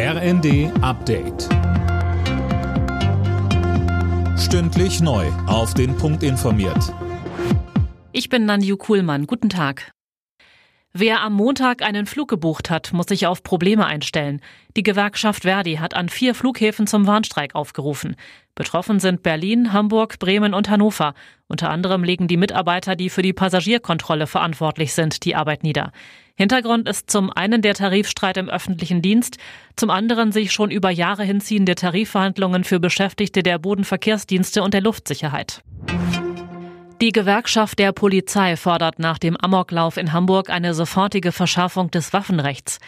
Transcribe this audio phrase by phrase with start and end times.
[0.00, 1.48] RND Update.
[4.38, 5.26] Stündlich neu.
[5.48, 6.94] Auf den Punkt informiert.
[8.12, 9.26] Ich bin Nanju Kuhlmann.
[9.26, 9.90] Guten Tag.
[10.92, 14.40] Wer am Montag einen Flug gebucht hat, muss sich auf Probleme einstellen.
[14.76, 18.14] Die Gewerkschaft Verdi hat an vier Flughäfen zum Warnstreik aufgerufen.
[18.54, 21.14] Betroffen sind Berlin, Hamburg, Bremen und Hannover.
[21.48, 25.90] Unter anderem legen die Mitarbeiter, die für die Passagierkontrolle verantwortlich sind, die Arbeit nieder.
[26.38, 29.38] Hintergrund ist zum einen der Tarifstreit im öffentlichen Dienst,
[29.74, 35.64] zum anderen sich schon über Jahre hinziehende Tarifverhandlungen für Beschäftigte der Bodenverkehrsdienste und der Luftsicherheit.
[37.00, 42.78] Die Gewerkschaft der Polizei fordert nach dem Amoklauf in Hamburg eine sofortige Verschärfung des Waffenrechts.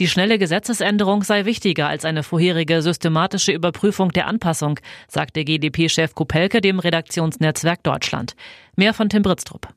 [0.00, 6.60] Die schnelle Gesetzesänderung sei wichtiger als eine vorherige systematische Überprüfung der Anpassung, sagte GdP-Chef Kupelke
[6.60, 8.36] dem Redaktionsnetzwerk Deutschland.
[8.76, 9.68] Mehr von Tim Britztrup.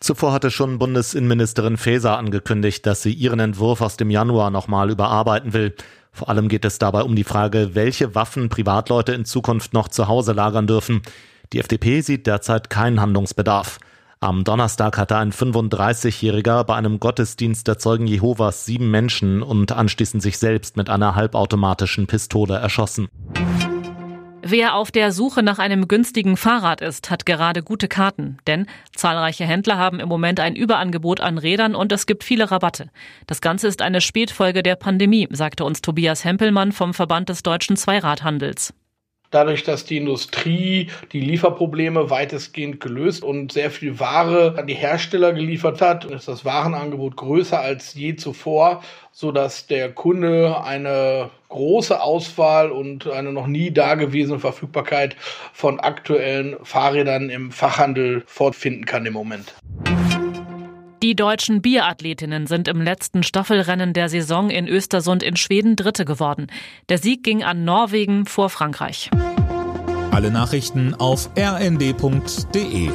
[0.00, 5.54] Zuvor hatte schon Bundesinnenministerin Faeser angekündigt, dass sie ihren Entwurf aus dem Januar nochmal überarbeiten
[5.54, 5.74] will.
[6.12, 10.06] Vor allem geht es dabei um die Frage, welche Waffen Privatleute in Zukunft noch zu
[10.06, 11.02] Hause lagern dürfen.
[11.52, 13.78] Die FDP sieht derzeit keinen Handlungsbedarf.
[14.20, 20.22] Am Donnerstag hatte ein 35-Jähriger bei einem Gottesdienst der Zeugen Jehovas sieben Menschen und anschließend
[20.22, 23.08] sich selbst mit einer halbautomatischen Pistole erschossen.
[24.48, 29.44] Wer auf der Suche nach einem günstigen Fahrrad ist, hat gerade gute Karten, denn zahlreiche
[29.44, 32.88] Händler haben im Moment ein Überangebot an Rädern und es gibt viele Rabatte.
[33.26, 37.76] Das Ganze ist eine Spätfolge der Pandemie, sagte uns Tobias Hempelmann vom Verband des deutschen
[37.76, 38.72] Zweiradhandels.
[39.30, 45.32] Dadurch, dass die Industrie die Lieferprobleme weitestgehend gelöst und sehr viel Ware an die Hersteller
[45.32, 52.00] geliefert hat, ist das Warenangebot größer als je zuvor, so dass der Kunde eine große
[52.00, 55.16] Auswahl und eine noch nie dagewesene Verfügbarkeit
[55.52, 59.54] von aktuellen Fahrrädern im Fachhandel fortfinden kann im Moment.
[61.02, 66.46] Die deutschen Biathletinnen sind im letzten Staffelrennen der Saison in Östersund in Schweden Dritte geworden.
[66.88, 69.10] Der Sieg ging an Norwegen vor Frankreich.
[70.10, 72.90] Alle Nachrichten auf rnd.de